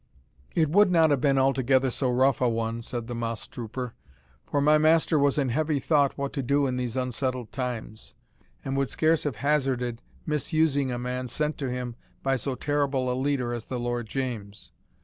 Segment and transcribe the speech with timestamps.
[0.55, 3.93] "It would not have been altogether so rough a one," said the mosstrooper;
[4.47, 8.15] "for my master was in heavy thought what to do in these unsettled times,
[8.65, 13.13] and would scarce have hazarded misusing a man sent to him by so terrible a
[13.13, 14.71] leader as the Lord James.